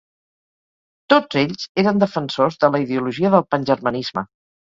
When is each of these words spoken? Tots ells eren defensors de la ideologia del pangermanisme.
Tots 1.13 1.37
ells 1.41 1.67
eren 1.83 2.01
defensors 2.03 2.57
de 2.65 2.69
la 2.77 2.81
ideologia 2.87 3.33
del 3.35 3.47
pangermanisme. 3.53 4.27